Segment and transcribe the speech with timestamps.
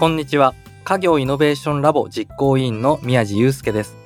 [0.00, 0.54] こんにちは。
[0.84, 3.98] 家業イノベーションラボ実行委員の宮地祐介です。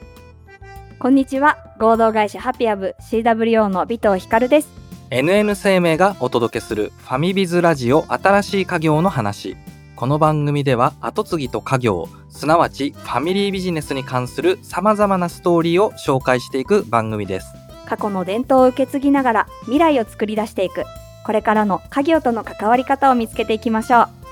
[0.98, 1.56] こんにちは。
[1.78, 4.68] 合同会社ハピアブ CWO の尾藤光です。
[5.10, 9.56] NN 生命がお届けするファミビズラジオ新しい家業の話。
[9.94, 17.46] この番組では後継ぎと家業すなわちファミリービジネスに関する様々なストーリーを紹介していく番組です。
[17.86, 20.82] 過去の伝統を受け継ぎながら未来を作り出していく。
[21.24, 24.23] これからの家業との関わり方を見つけていきましょう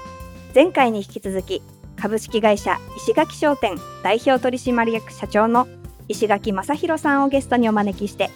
[0.55, 1.63] 前回に引き続き
[1.97, 5.67] 株式会社石垣商店代表取締役社長の
[6.09, 8.31] 石垣正弘さんをゲストにお招きして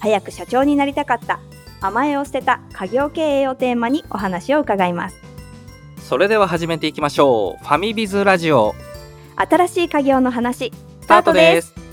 [0.00, 1.40] 早く社長になりたかった
[1.80, 5.16] 甘えを捨てた家業経営をテーマにお話を伺います。
[5.98, 7.64] それでは始めていきましょう。
[7.64, 8.74] ファミビズラジオ。
[9.36, 11.83] 新しい家業の話スタートです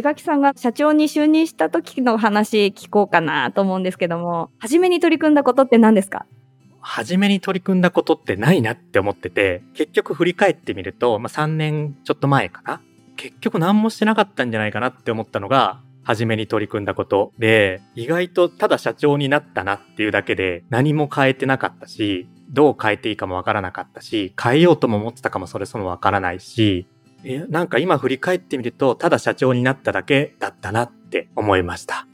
[0.00, 6.24] 石垣さんが社長に就任した時の話聞こうかなと思うんですけども初めに取り組んだことって何ですか？
[6.80, 12.80] 初めに取り組んだことってないなって思ってて、結局振り返ってみると、まあ、3年ちょっと前かな。
[13.18, 26.86] 結局何もしてなかったんじゃないかなって思ったのが、初めに取り組んだことで、意外とただ社長になったなっていうだけで何も変えてなかったし、どう変えていいかもわからなかったし、変えようとも思ってたかもそれそもわからないし、
[27.24, 32.06] えなんか今振り返ってみると、ただ社長になっただけだったなって思いました。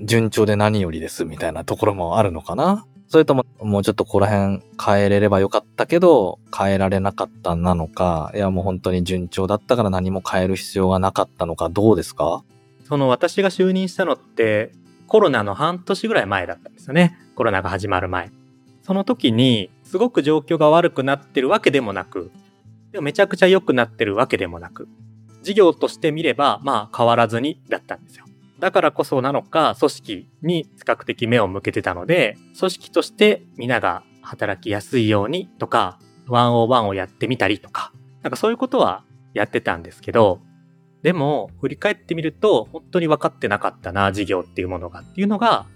[0.00, 2.86] 順調で何よりですみたいなところもあるのかな？
[3.08, 12.42] それとも、もうちょっとここら辺変えれればよかったけど、変えられなかったなのか、いやもう本当に順調だったから何も変える必要がなかったのか、どうですか？
[12.88, 14.72] その私が就任したのって、
[15.06, 17.18] コロナの半年ぐらい前だったんですよね。
[17.34, 18.30] コロナが始まる前。
[18.82, 22.30] その時に、すごく状況が悪くなってるわけでもなく、
[22.92, 24.88] でもめちゃくちゃ良くなってるわけでもなく、
[25.42, 28.26] 事業として見れば、まあ変わらずにだったんですよ。
[28.60, 40.40] だからこそなのか、組織に比較的目を向けてたので、組織として皆が働きやすいようにとか、101をやってみたりとか、なんかそういうことはやってたんですけど、
[41.02, 45.66] でも、振り返ってみると、本当に分かってなかったな、事業っていうものがっていうのが、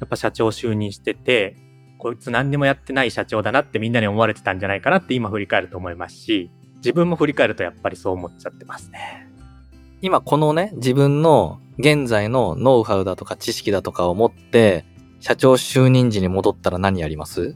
[0.00, 1.56] やっぱ社長就任してて、
[1.98, 6.50] こいつ何にもやってない社長だなってみんなに思われてたんじゃないかなって今振り返ると思いますし、
[6.80, 9.28] 自分も振り返るとやっぱりそう思っちゃってますね。
[10.02, 14.84] 今このね、自分の現在のノウハウだとか知識だとかを持って、
[15.20, 17.54] 社長就任時に戻ったら何やります？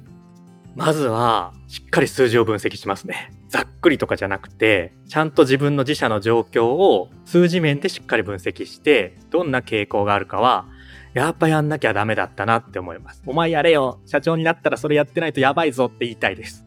[0.75, 3.33] まずは、しっかり数字を分析しますね。
[3.49, 10.67] ざっくりとかじゃなくて、ちゃんと自分の自社の状況を数字面でしっかり分析して、どんな傾向があるかは、
[11.15, 13.23] やっぱやんなきゃダメだったなって思います。
[13.25, 16.67] お前やれよ社長になったらそれやってないとやばいぞって言いたいです。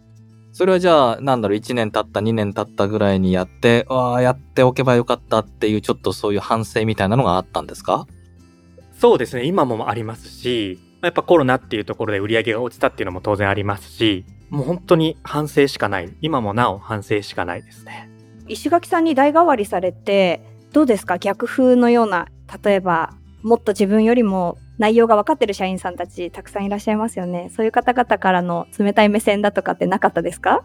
[0.58, 8.08] それはじゃあ、なんだろう、1年経った、2年経ったぐらいにやって、ああ、やっておけばよかったっていう、ちょっとそういう反省みたいなのがあったんですか？
[9.00, 16.12] そうですね、今もありますし、やっぱコロナっていうところで売り上げが落ちたっていうのも当然ありますし、もう本当に反省しかない。
[16.22, 18.10] 今もなお反省しかないですね。
[18.48, 20.42] 石垣さんに代替わりされて
[20.74, 21.20] どうですか？
[21.20, 22.30] 逆風のような
[22.64, 23.14] 例えば
[23.44, 27.50] もっと自分よりも内容が分かってる社員さんたちたくさんいらっしゃいますよね。
[27.56, 30.64] そういう方々からの冷たい目線だとかってなかったですか？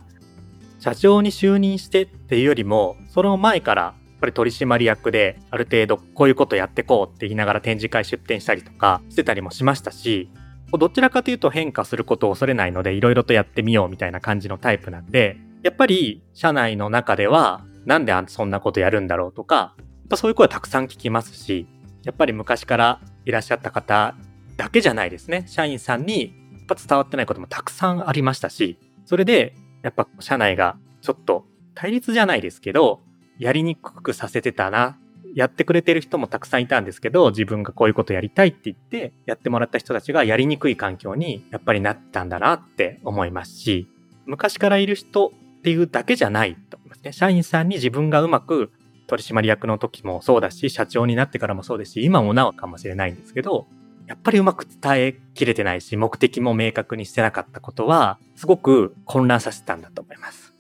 [0.79, 10.31] 社長に就任してっていうよりも、その前から、やっぱり取締役で、ある程度こういうことやってこうって言いながら展示会出展したりとかしてたりもしましたし、
[10.73, 21.67] どちらかというと変化することを恐れないので、いろいろとやってみようみたいな感じのタイプなんで、やっぱり社内の中では、なんでそんなことやるんだろうとか、やっぱそういう声たくさん聞きますし、
[22.03, 24.15] やっぱり昔からいらっしゃった方
[24.57, 25.45] だけじゃないですね。
[25.47, 33.01] 社員さんにやっぱ伝わってないこともたくさんありましたし、それでやっぱ社内がちょっと対立じゃないですけど、
[33.39, 34.99] やりにくくさせてたな。
[35.35, 43.89] やってくれてる人もたくさんいたんですけど、自分がこういうことやりたいって言って、やってもらった人たちがやりにくい環境にやっぱりなったんだなって思いますし、
[44.27, 47.13] 昔からいる人っていうだけじゃないと思いますね。
[47.13, 48.71] 社員さんに自分がうまく
[49.13, 53.67] 取締役の時もそうだし、社長になってからもそうですし、今もなおかもしれないんですけど、
[54.07, 60.55] やっぱりうまく伝えきれてないし、目的も明確にしてなかったことは、すごく混乱させたんだと思います。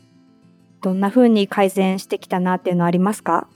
[0.82, 3.49] どんな風に改善してきたなっていうのありますか？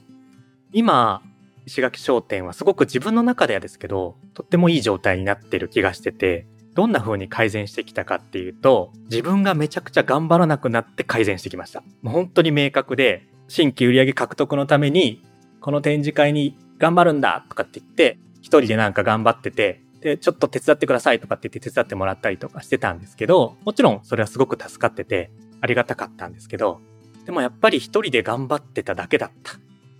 [0.71, 1.21] 今、
[1.67, 6.47] 石垣商店はすごく自分の中ではですけど、とってもいい状態になってる気がしてて、
[6.77, 11.81] どんな風に改善してきたかっていうと、自分がめちゃくちゃ頑張らなくなって改善してきました。
[12.03, 15.23] もう本当に明確で、新規売上獲得のために、
[15.59, 25.31] この展示会に頑張るんだとかって言って、一人でなんか頑張ってて、で、ちょっと手伝ってくださいとかって言って手伝ってもらったりとかしてたんですけど、もちろんそれはすごく助かってて、
[25.61, 26.79] ありがたかったんですけど、
[27.25, 29.53] でもやっぱり一人で頑張ってただけだった。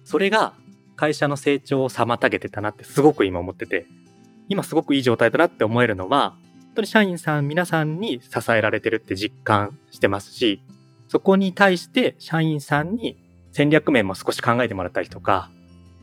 [0.03, 0.53] それが
[0.95, 3.87] 会社の成長を妨げてたなってすごく今思ってて、
[4.47, 6.37] 今すごくいい状態だなって思えるのは、
[6.77, 10.61] 当に社員さん皆さんに支えられてるって実感してますし、
[11.07, 13.17] そこに対して社員さんに
[13.51, 15.49] 戦略面も少し考えてもらったりとか、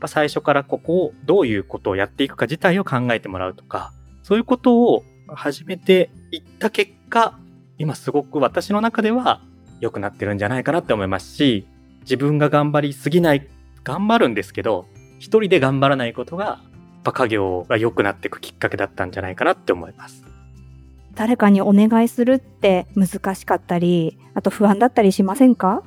[0.07, 7.39] 最初からここをどういうことをやっていくか自体を考えてもらうとか、そういうことを始めていった結果、
[7.77, 9.41] 今すごく私の中では
[9.79, 11.65] 良くなってるんじゃないかなって思いますし、
[12.01, 13.47] 自分が頑張りすぎない、
[13.85, 14.87] 頑張るんですけど、
[15.19, 16.59] 一人で頑張らないことが、や
[16.99, 20.34] っぱ家業が良くなっていくきっかけだったんじゃないかなって思います。
[21.15, 25.83] 誰かにお願いするって難しかったり、あと不安だったりしませんか？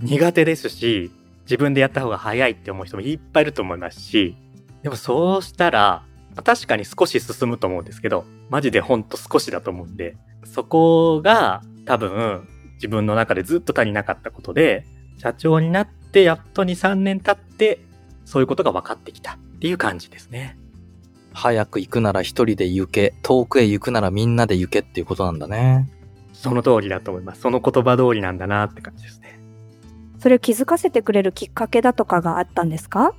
[0.00, 1.10] 苦手ですし、
[1.42, 4.36] 自分でやった方が早いって思う人もいっぱいいると思いますし、
[4.82, 6.02] でもそうしたら、
[6.44, 14.84] 確かに少し進むと思うんですけど、マジでほんと少しだと思うんで、そこが多分自分の中でずっと足りなかったことで、
[15.18, 17.80] 社長になってやっと2、3年経って、
[18.24, 20.58] そういうことが分かってきたっていう感じですね。
[21.36, 25.86] 早く行くなら一人で行け、遠くへ行くならみんなで行けっていうことなんだね。
[26.32, 27.42] その通りだと思います。
[27.42, 29.38] その言葉通りなんだなって感じですね。
[30.18, 33.14] それを気づかせてくれるきっかけだとかがあったんですか？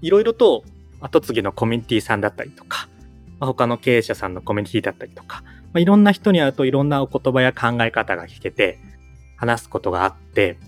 [0.00, 0.64] いろいろと
[1.00, 2.88] 後継ぎのコミュニティさんだったりとか、
[3.38, 8.78] まあ他の経営者さんのコミュニティだったりとか、まあ、いろんな人に会うといろんなお言葉や考え方が聞けて、
[9.36, 10.58] 話すことがあって、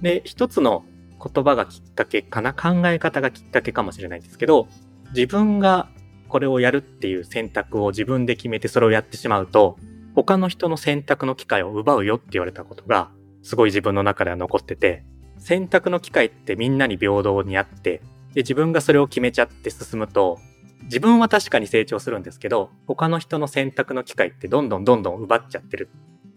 [0.00, 0.84] で、一つの
[1.22, 4.68] 言葉がきっかけかな、考え方がきっかけかもしれないんですけど、
[5.12, 5.88] 自分が
[6.30, 9.76] これをやるっていう選択を自分で決めてそれをやってしまうと、
[10.14, 13.10] 他の人の選択の機会を奪うよって言われたことが、
[13.42, 15.04] すごい自分の中では残ってて、
[15.38, 18.00] 選択の機会ってみんなに平等にあって、
[18.34, 20.38] で、自分がそれを決めちゃって進むと、
[20.84, 25.90] 自分は確かに成長するんですけど、他の人の選択の機会ってどんどんどんどん奪っちゃってる。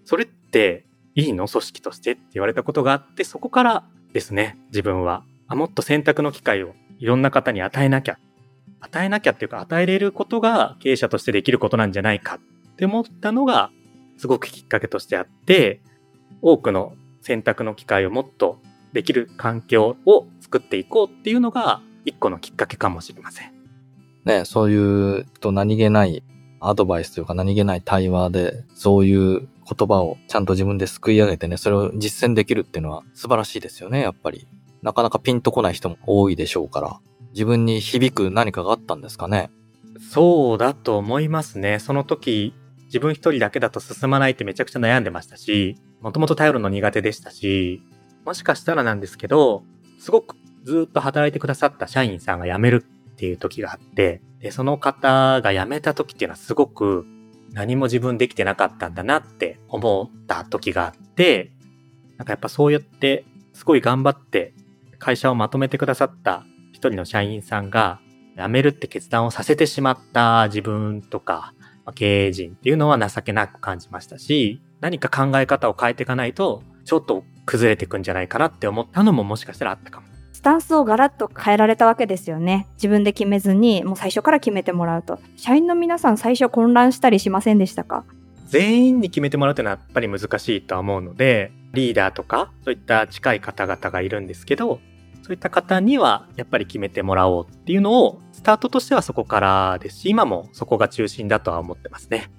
[0.05, 0.85] それって
[1.15, 1.47] いいの？
[1.47, 2.11] 組織として？
[2.13, 5.23] って言われたことがあって、そこからですね、自分は。
[5.47, 8.17] あ、もっと選択の機会をいろんな方に与えなきゃ。
[8.83, 13.71] 与えなきゃっていうか、与えれることが経営者としてできることなんじゃないかって思ったのが、
[14.17, 15.81] すごくきっかけとしてあって、
[16.41, 18.59] 多くの選択の機会をもっと
[18.91, 23.53] できる環境を作っていこうっていうのが、一個のきっかけかもしれません。
[24.25, 26.23] ね、そういうと何気ない
[26.59, 34.47] アドバイスというか何気ない対話で、そういう言葉をちゃんと自分ですくい上げてね、それを実践できるっていうのは素晴らしいですよね、やっぱり。
[34.81, 36.99] なかなかピンとこない人も多いでしょうから。
[37.33, 39.49] 自分に響く何かがあったんですかね？
[40.11, 41.79] そうだと思いますね。
[41.79, 42.53] その時、
[42.85, 47.81] 自分一人だけだと進まないってめちゃくちゃ悩んでましたし、もともと頼るの苦手でしたし、
[48.25, 49.63] もしかしたらなんですけど、
[49.99, 57.05] すごくずっと働いてくださった社員さんが辞めるっていう時があって、で、その方が辞めた時っていうのはすごく
[57.51, 61.51] 何も自分できてなかったんだなって思った時があって、
[62.17, 64.53] なんかやっぱそうやってすごい頑張って
[64.99, 66.45] 会社をまとめてくださった
[66.89, 67.99] 人の社員さんが
[68.37, 71.53] 辞めるって決断をさせてしまった自分とか、
[71.85, 80.07] まあ経営陣っていうのは情けなく感じましたし、何か考え方を変えていかないと、ちょっと崩れていくんじゃないかなって思ったのももしかしたらあったかも。
[80.31, 82.67] スタンスをガラッと変えられたわけですよね。
[82.75, 85.19] 自分で決めずに、もう最初から決めてもらうと。
[85.37, 88.03] 社員の皆さん最初混乱したりしませんでしたか？
[88.47, 94.79] 全員に決めてもらうっていうのはやっぱり難しいとは思うので、リーダーとか、そういった近い方々がいるんですけど、
[95.23, 102.29] そういった方にはやっぱり決めてもらおうっていうのを、スタートとしてはそこからですし、今もそこが中心だとは思ってますね。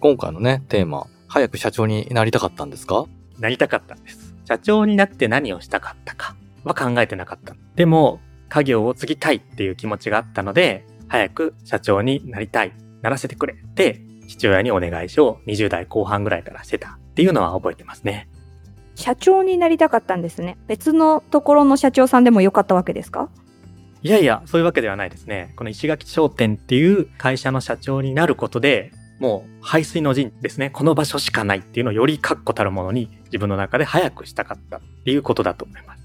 [0.00, 3.06] 今回のね、テーマ、早く社長になりたかったんですか？
[3.38, 4.34] なりたかったんです。
[4.44, 7.54] 社長になって何をしたかったかは考えてなかった。
[7.76, 18.28] でも、家業を継ぎたいっていう気持ちがあったので、早く社長になりたい、ならせてくれって、父親にお願いしを20代後半ぐらいからしてたっていうのは覚えてますね。
[18.96, 20.58] 社長になりたかったんですね。
[20.66, 23.28] 別のところの社長さんでもよかったわけですか？
[24.02, 25.52] いやいや、そういうわけではないですね。
[25.56, 30.70] この石垣商店っていう会社の社長になることで、もう排水の陣ですね。
[30.70, 36.02] この場所しかないっていうのをより確固たるものに自分の中で早くしたかったっていうことだと思います。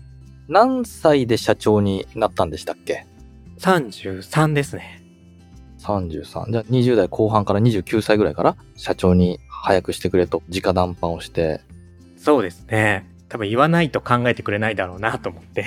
[0.48, 3.06] 何歳で社長になったんでしたっけ
[3.60, 5.02] ？33ですね。
[5.80, 6.52] 33。
[6.52, 11.62] じゃあ20代後半から29歳ぐらいから社長に早くしてくれと直談判をして、
[12.24, 13.10] そうですね。
[13.30, 15.66] 多分言わないと考えてくれないだろうなと思って。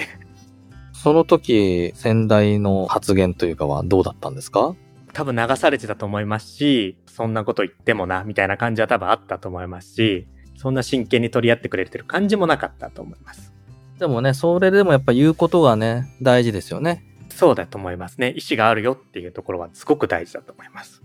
[0.92, 4.76] その時先代の発言というかはどうだったんですか？
[5.12, 13.52] 多分流されてたと思いますし、そんなこと言ってもな、みたいな感じは多分あったと思いますし、そんな真剣に取り合ってくれてる感じもなかったと思います。
[13.99, 17.04] でもね、それでもやっぱ言うことがね、大事ですよね。
[17.30, 18.34] そうだと思いますね。
[18.37, 21.02] 意思があるよっていうところはすごく大事だと思います。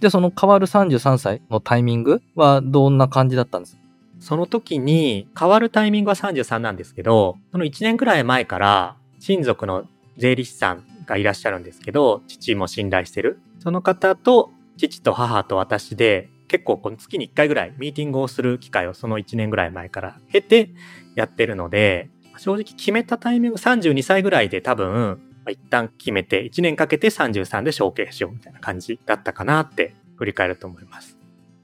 [0.00, 3.76] で、その変わる33歳のタイミングはどんな感じだったんです？
[3.76, 3.80] か
[4.20, 9.84] その時に変わるタイミングは33なんですけど、その1年くらい前から親族の
[10.16, 13.40] 税理士さんがいらっしゃるんですけど、父も信頼してる。
[13.58, 20.70] その方と父と母と私で結構この月に1回ぐらいミーティングをする機会をその1年ぐらい前から経て
[21.14, 31.15] やってるので、正直決めたタイミング32歳ぐらいで多分、一旦決めて1年かけて33で承継しようみたいな感じだったかなって振り返ると思います。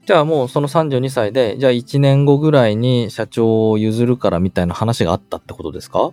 [0.05, 6.11] じゃあもうその32歳で、じゃあ1年後ぐらいに社長を譲るからみたいな話があったってことですか？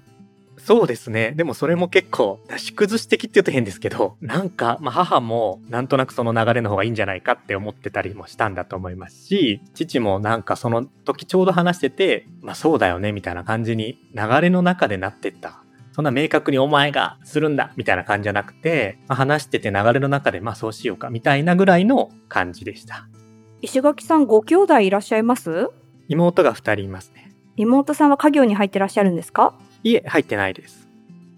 [0.59, 1.33] そうですね。
[1.33, 15.65] でもそれも結構、出し崩し的って言うと変ですけど、なんか、まあ母もなんとなくその流れの方がいいんじゃないかって思ってたりもしたんだと思いますし、父もなんかその時ちょうど話してて、まあそうだよねみたいな感じに流れの中でなってった。
[15.93, 23.09] そんな明確にお前がするんだみたいな感じじゃなくて、まあ、話してて流れの中でまあそうしようかみたいなぐらいの感じでした。
[23.63, 25.69] 石垣さんご兄弟いらっしゃいます？
[26.09, 27.31] 妹が二人いますね。
[27.57, 29.55] 妹さんは家業に入ってらっしゃるんですか？
[29.85, 30.89] いえ、入ってないです。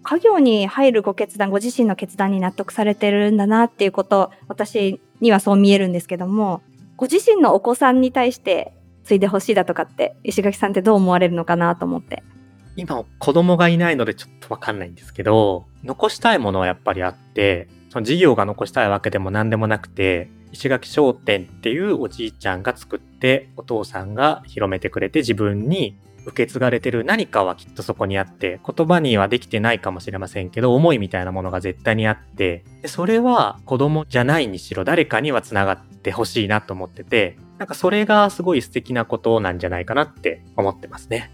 [0.03, 6.61] 家業に入るご決断、ご自身の決断に納得されてるんだなっていうこと、私にはそう見えるんですけども、
[6.95, 12.23] ご自身のお子さんに対して継いでほしいだとかって、石垣さんってどう思われるのかなと思って。
[12.77, 41.31] 今、子供がいないのでちょっとわかんないんですけど、残したいものはやっぱりあって、その事業が残したいわけでも何でもなくて、石垣商店っていうおじいちゃんが作って、お父さんが広めてくれて自分に受け継がれてる何かはきっとそこにあって、言葉にはできてないかもしれませんけど、思いみたいなものが絶対にあって、それは子供じゃないにしろ誰かには繋がってほしいなと思ってて、なんかそれがすごい素敵なことなんじゃないかなって思ってますね。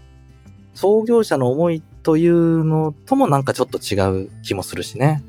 [0.72, 5.22] 創業者の思いというのともなんかちょっと違う気もするしね。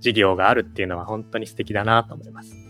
[0.00, 2.61] 事業があるっていうのは本当に素敵だなと思います。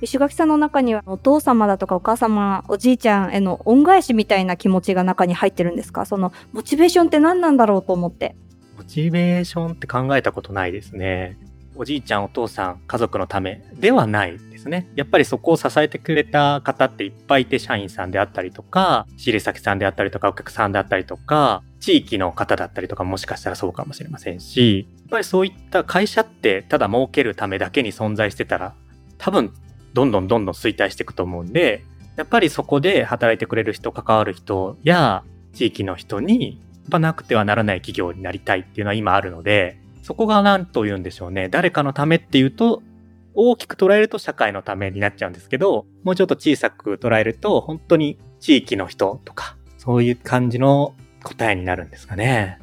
[0.00, 6.06] 石垣さんの中にはお父様だとかお母様、おじいちゃんへの恩返しみたいな気持ちが中に入ってるんですか？
[6.06, 8.36] そのモチベーションって何なんだろうと思って。
[8.76, 11.36] モチベーションって考えたことないですね。
[11.74, 14.88] おじいちゃん、お父さん、家族のためではないですね。
[14.96, 28.74] やっぱりそこを支えてくれた方っていっぱいいて、社員さんであったりとか、仕入れ先さんであったりとか、お客さんであったりとか、地域の方だったりとかもしかしたらそうかもしれませんし、やっぱりそういった会社ってただ儲けるためだけに存在してたら、
[29.16, 29.54] 多分
[29.94, 31.84] どんどんどんどん衰退していくと思うんで、
[32.16, 41.48] やっぱりそこで働いてくれる人、関わる人や地域の人に、やっぱなくてはならない企業になりたいっていうのは今あるので、そこが何と言うんでしょうね。
[41.48, 42.82] 誰かのためっていうと、
[43.34, 52.58] 大きく捉えると社会のためになっちゃうんですけど、もうちょっと小さく捉えると、本当に地域の人とか、そういう感じの答えになるんですかね。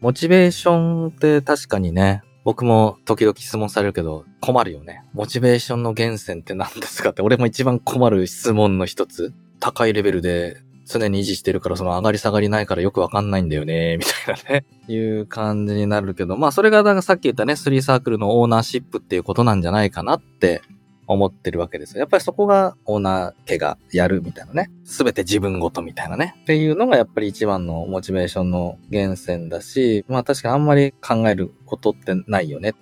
[0.00, 5.04] モチベーションって確かにね、僕も時々質問されるけど、困るよね。
[5.12, 9.34] モチベーションの源泉って何ですかって、俺も一番困る質問の一つ。
[9.60, 20.62] 高いレベルで常に維持してるからその上がり下がりないからよくわかんないんだよね、 みたいなね、いう感じになるけど、まあそれがだかさっき言ったね、スリーサークルのオーナーシップっていうことなんじゃないかなって
[21.08, 21.98] 思ってるわけです。
[21.98, 24.70] やっぱりそこがオーナー家がやるみたいなね。
[24.84, 26.36] すべて自分ごとみたいなね。
[26.42, 32.74] っていうのがやっぱり一番のモチベーションの源泉だし、まあ確かにあんまり考えることってないよね。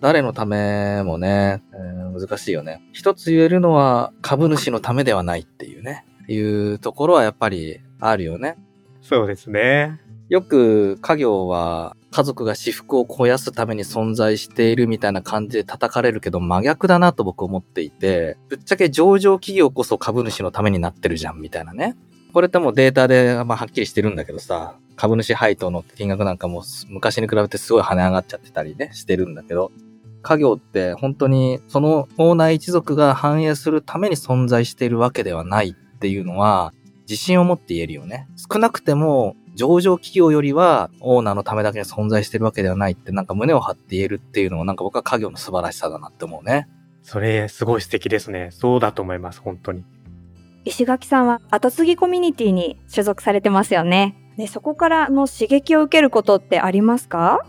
[0.00, 2.82] 誰のためもね、えー、難しいよね。
[2.92, 6.04] 一つ言えるのは株主のためではないっていうね。
[6.28, 8.56] いうところはやっぱりあるよね。
[9.02, 10.00] そうですね。
[10.28, 21.94] よく家業は家族が私服を肥やすために存在しているみたいな感じで叩かれるけど真逆だなと僕思っていて、ぶっちゃけ上場企業こそ株主のためになってるじゃんみたいなね。
[22.32, 29.70] これってもうデータでまあはっきりしてるんだけどさ、株主配当の金額なんかも昔に比べてすごい跳ね上がっちゃってたりね、してるんだけど、
[30.22, 38.26] 家業って本当にそのオーナー一族が反映するために存在しているわけではないっていうのは、自信を持って言えるよね。
[38.36, 46.68] 少なくても上場企業よりはオーナーのためだけに存在してるわけではないってなんか胸を張って言えるっていうのはなんか僕は家業の素晴らしさだなって思うね。
[47.02, 48.50] それすごい素敵ですね。
[48.52, 49.82] そうだと思います、本当に。
[50.66, 54.16] 石垣さんは後継ぎコミュニティに所属されてますよね。
[54.36, 57.46] で、そこからの刺激を受けることってありますか？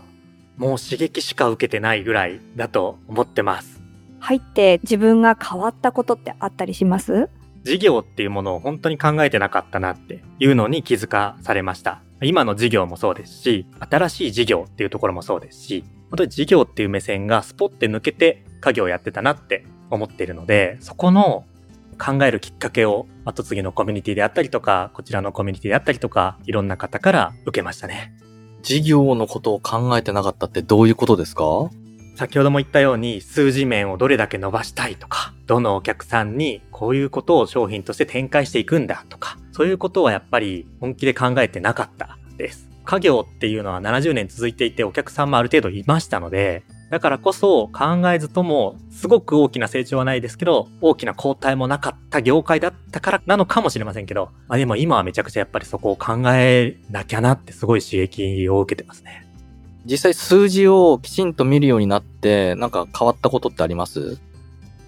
[0.56, 3.82] もう刺激しか受けてないぐらいだと思ってます。
[4.20, 7.28] 入って自分が変わったことってあったりします？
[7.68, 12.00] 事業っていうものを本当に考えてなかったなっていうのに気づかされました。
[12.22, 21.44] 今の事業もそうですし、新しい事業っていうところもそうですし、本当に事業っていう目線がスポって抜けて家業をやってたなって思っているので、そこの
[21.98, 28.14] 考えるきっかけを後継ぎのコミュニティであったりとか、こちらのコミュニティであったりとか、いろんな方から受けましたね。
[28.62, 31.44] 事業のことを考えてなかったってどういうことですか？
[32.18, 42.68] 先ほども言ったように数字面をどれだけ伸ばしたいとか、どのお客さんにこういうことを商品として展開していくんだとか、そういうことはやっぱり本気で考えてなかったです。
[42.84, 59.27] 家業っていうのは70年続いていてお客さんもある程度いましたので、だからこそ考えずともすごく大きな成長はないですけど、大きな後退もなかった業界だったからなのかもしれませんけど、あ、でも今はめちゃくちゃやっぱりそこを考えなきゃなってすごい刺激を受けてますね。
[59.90, 64.18] 実際数字をきちんと見るようになって、なんか変わったことってあります？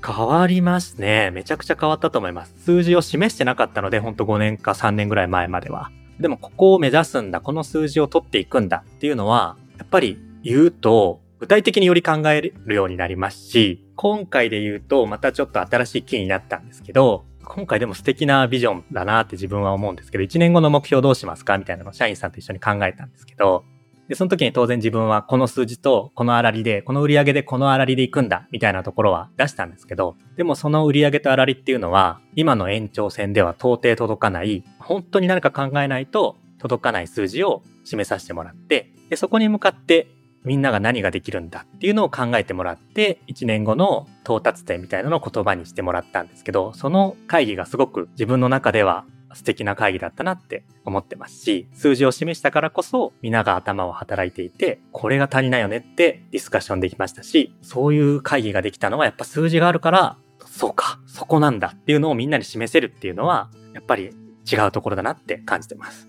[0.07, 1.31] 変わりますね。
[1.31, 2.55] めちゃくちゃ変わったと思います。
[2.65, 5.91] 数字を示してなかったので、ほんと5年か3年ぐらい前までは。
[6.19, 21.57] でもここを目指すんだ、この数字を取っていくんだっていうのは、やっぱり言うと、具体的により考えるようになりますし、今回で言うとまたちょっと新しい気になったんですけど、今回でも素敵なビジョンだなって自分は思うんですけど、1年後の目標どうしますか？
[21.57, 23.65] みたいなのを社員さんと一緒に考えたんですけど、
[24.11, 40.09] で、その時に当然自分はこの数字とこの粗利で、この売上でこの粗利で行くんだ、みたいなところは出したんですけど、でもその売上と粗利っていうのは、今の延長線では到底届かない、本当に何か考えないと届かない数字を示させてもらって、で、そこに向かって
[40.43, 64.11] みんなが何ができるんだっていうのを考えてもらって、1年後の到達点みたいなのを言葉にしてもらったんですけど、その会議がすごく自分の中では素敵な会議だったなって思ってますし、数字を示したからこそ、皆が頭を働いていて、これが足りないよねってディスカッションできましたし、そういう会議ができたのはやっぱ数字があるから、そうか、そこなんだっていうのをみんなに示せるっていうのは、やっぱり
[64.51, 66.09] 違うところだなって感じてます。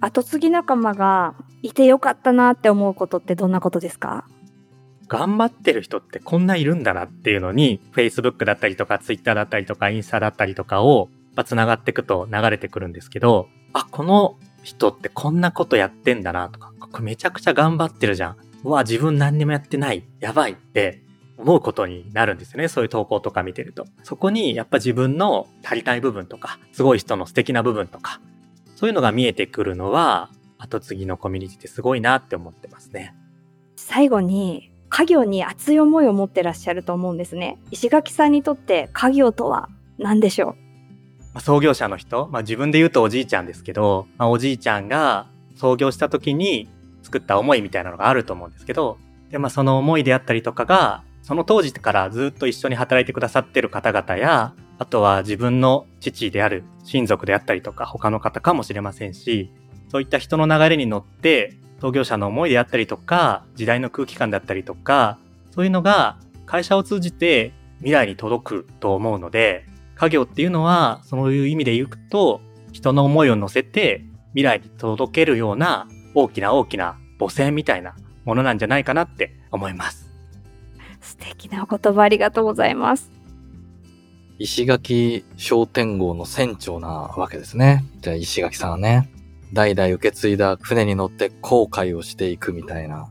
[0.00, 4.24] 後継ぎ仲間がいてよかったなって思うことってどんなことですか？
[5.08, 11.08] 頑張ってる人ってこんないるんだなっていうのに、Facebook だったりとか Twitter だったりとかインスタだったりとかを
[11.44, 18.36] 繋がっていくと流れてくるんですけど、あ、この人ってこんなことやってんだなとか、これめちゃくちゃ頑張ってるじゃん。
[18.64, 20.04] うわ、自分何にもやってない。
[20.20, 21.02] やばいって
[21.36, 22.68] 思うことになるんですよね。
[22.68, 23.86] そういう投稿とか見てると。
[24.02, 28.20] そこにやっぱ自分の足りない部分とか、すごい人の素敵な部分とか、
[28.74, 33.14] そういうのが見えてくるのは、後継ぎのコミュニティってすごいなって思ってますね。
[33.76, 37.60] 最後に、家業に熱い思いを持ってらっしゃると思うんですね。
[37.70, 40.67] 石垣さんにとって家業とは何でしょう？
[41.38, 46.68] ま創業者の人、まあ、自分で言うとおじいちゃんですけど、まあ、おじいちゃんが創業した時に
[47.02, 48.98] 作った思いみたいなのがあると思うんですけど、
[49.30, 59.52] で、まあ、その思いであったりとかが、その当時からずっと一緒に働いてくださってる方々や、あとは自分の父である親族であったりとか他の方かもしれませんし、
[59.90, 65.18] そういった人の流れに乗って創業者の思いであったりとか、時代の空気感だったりとか、
[65.52, 69.66] そういうのが会社を通じて未来に届くと思うので、
[69.98, 72.40] 家業っていうのはそういう意味で言うと、
[72.72, 80.08] 人の思いを乗せて未来に届けるような大きな大きな母船みたいなものなんじゃないかなって思います。
[81.00, 83.10] 素敵なお言葉ありがとうございます。
[84.38, 87.84] 石垣商店号の船長なわけですね。
[88.00, 89.10] じゃあ石垣さんはね、
[89.52, 93.08] 代々受け継いだ船に乗って航海をしていくみたいな。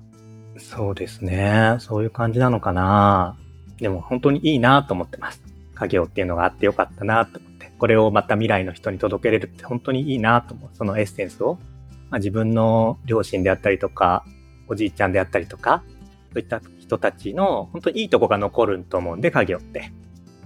[0.57, 1.75] そうですね。
[1.79, 3.37] そういう感じなのかな。
[3.77, 5.46] でも本当にいいなと思ってます。
[5.77, 7.71] 家業っていうのがあってよかったなと思って。
[7.77, 10.69] これをまた未来の人に届けれるって本当にいいなと思う。
[10.73, 11.59] そのエッセンスを。
[12.09, 14.25] まあ、自分の両親であったりとか、
[14.67, 15.83] おじいちゃんであったりとか、
[16.33, 19.91] そういった人たちの本当にいいとこが残ると思うんで、家業って。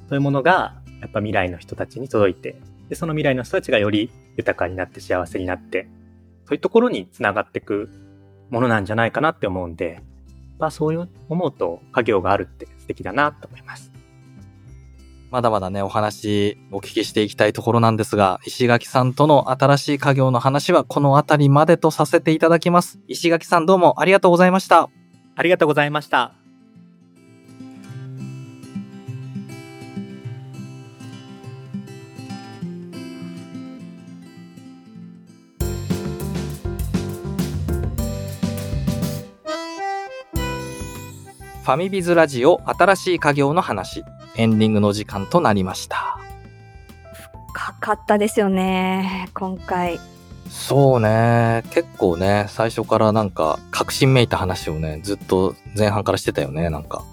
[0.09, 5.87] そういうものが、やっぱ未来の人たちに届いて、で、その未来の人たちがより豊かになって幸せになって、
[6.45, 7.89] そういうところにつながっていく
[8.49, 10.01] ものなんじゃないかなって思うんで、
[10.59, 13.90] まあそういう思うと家業があるって素敵だなと思います。
[15.31, 22.99] まだまだね、お話お聞きしていきたいところなんですが、石垣さんとの新しい家業の話はこの辺りまでとさせていただきます。
[23.07, 24.89] 石垣さんどうもありがとうございました。
[25.37, 26.40] ありがとうございました。
[41.71, 44.03] ァミビズラジオ新しい家業の話、
[44.35, 46.19] エンディングの時間となりました。
[47.53, 49.99] 深かったですよね、今回。
[50.49, 57.03] そうね、結構ね、最初からなんか、確信めいた話をね、ずっと前半からしてたよね、なんか。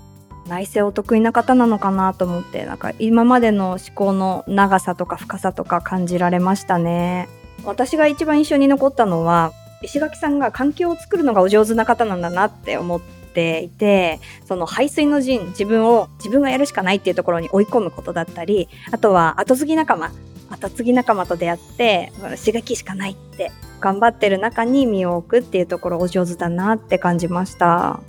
[0.48, 7.28] 内政お得意な方なのかなと思って、なんか今までの思考の長さとか深さとか感じられましたね。
[7.64, 13.00] 私が一番印象に残ったのは、石垣さんが環境を作るのがお上手な方なんだなって思っ
[13.38, 20.10] ていて、その排水の陣、自分を、自分がやるしかないっていうところに追い込むことだったり、あとは後継ぎ仲間、
[20.50, 22.12] 後継ぎ仲間と出会って、
[22.44, 28.00] 刺激しかないって頑張ってる中に身を置くっていうところお上手だなって感じました。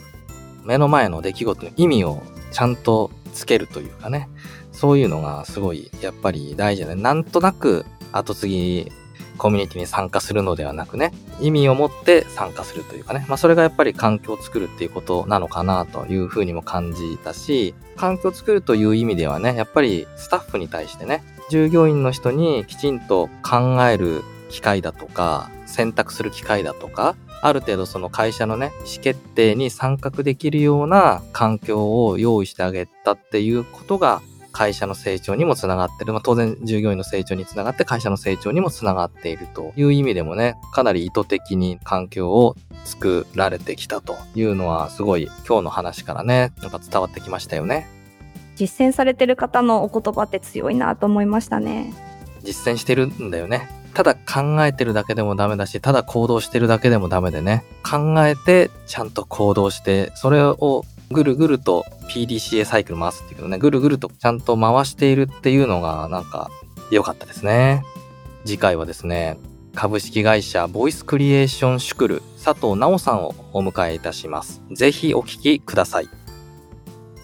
[0.64, 4.30] 目の前の出来事の意味をちゃんとつけるというかね、
[4.72, 7.02] そういうのがすごいやっぱり大事だね。
[7.02, 8.92] なんとなく後継ぎ
[9.40, 36.14] コミュニティに参加するのではなくね、意味を持って参加するというかね、まあそれがやっぱり環境を作るっていうことなのかなというふうにも感じたし、環境を作るという意味ではね、やっぱりスタッフに対してね、従業員の人にきちんと考える機会だとか、選択する機会だとか、ある程度その会社のね、意思決定に参画できるような環境を用意してあげたっていうことが会社の成長にもつながってる。
[36.14, 47.88] まあ、当然従業員の成長につながって会社の成長にもつながっているという意味でもね、かなり意図的に環境を作られてきたというのはすごい今日の話からね、なんか伝わってきましたよね。
[48.56, 51.94] 実践されてる方のお言葉って強いなと思いましたね。
[52.44, 53.70] 実践してるんだよね。
[53.94, 57.64] ただ考えてるだけでもダメだし、ただ行動してるだけでもダメでね。
[57.84, 66.50] 考えて、ちゃんと行動して、それをぐるぐると PDCA サイクル回すっていうのね、ぐるぐるとちゃんと回しているっていうのがなんか
[66.92, 67.84] 良かったですね。
[68.46, 69.38] 次回はですね、
[69.76, 74.62] 株式会社ボイスクリエーションシュクル佐藤直さんをお迎えいたします。
[74.72, 76.10] ぜひお聞きください。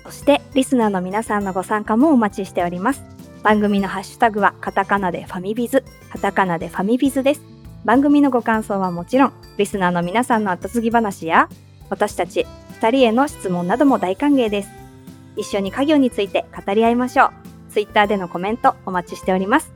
[0.03, 3.03] そしてリスナーの皆さんのご参加もお待ちしております。
[3.43, 7.41] 番組のハッシュタグはカタカナでファミビズ、カタカナでファミビズです。
[7.83, 11.49] 番組のご感想はもちろん、リスナーの皆さんの後継ぎ話や、
[11.89, 12.47] 私たち
[12.85, 14.69] 2人への質問なども大歓迎です。
[15.35, 17.31] 一緒に家業について語り合いましょう。
[17.71, 19.73] ツイッターでのコメントお待ちしております。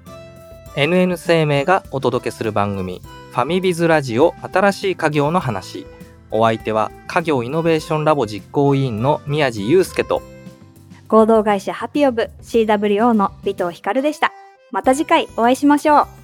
[0.75, 5.87] NN 生命がお届けする番組、ファミビズラジオ新しい家業の話。
[6.29, 10.21] お相手は家業イノベーションラボ実行委員の宮地祐介と、
[11.07, 14.31] 合同会社ハピオブ CWO の尾藤光でした。
[14.71, 16.18] また次回お会いしましょう。